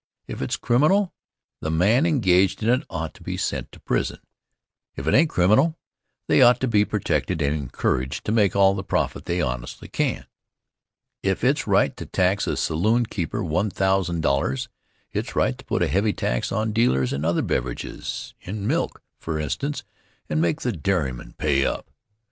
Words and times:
If 0.27 0.41
it's 0.41 0.57
criminal, 0.57 1.13
the 1.59 1.69
men 1.69 2.07
engaged 2.07 2.63
in 2.63 2.69
it 2.69 2.87
ought 2.89 3.13
to 3.13 3.21
be 3.21 3.37
sent 3.37 3.71
to 3.71 3.79
prison. 3.79 4.17
If 4.95 5.05
it 5.05 5.13
ain't 5.13 5.29
criminal, 5.29 5.77
they 6.25 6.41
ought 6.41 6.59
to 6.61 6.67
be 6.67 6.85
protected 6.85 7.39
and 7.39 7.53
encouraged 7.55 8.25
to 8.25 8.31
make 8.31 8.55
all 8.55 8.73
the 8.73 8.83
profit 8.83 9.25
they 9.25 9.41
honestly 9.43 9.87
can. 9.87 10.25
If 11.21 11.43
it's 11.43 11.67
right 11.67 11.95
to 11.97 12.07
tax 12.07 12.47
a 12.47 12.57
saloonkeeper 12.57 13.43
$1000, 13.43 14.67
it's 15.11 15.35
right 15.35 15.55
to 15.55 15.65
put 15.65 15.83
a 15.83 15.87
heavy 15.87 16.13
tax 16.13 16.51
on 16.51 16.71
dealers 16.73 17.13
in 17.13 17.23
other 17.23 17.43
beverages 17.43 18.33
in 18.41 18.65
milk, 18.65 19.03
for 19.19 19.37
instance 19.39 19.83
and 20.27 20.41
make 20.41 20.61
the 20.61 20.71
dairymen 20.71 21.33
pay 21.37 21.63
up. 21.63 21.91